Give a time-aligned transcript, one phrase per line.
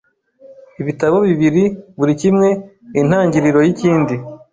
[0.81, 1.63] ibitabo bibiri
[1.99, 2.49] buri kimwe
[2.91, 4.15] nintangiriro yikindi